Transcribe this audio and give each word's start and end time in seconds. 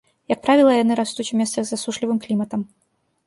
Як 0.31 0.39
правіла, 0.45 0.71
яны 0.77 0.93
растуць 0.99 1.27
у 1.27 1.35
месцах 1.43 1.63
з 1.69 1.73
засушлівым 1.73 2.17
кліматам. 2.27 2.61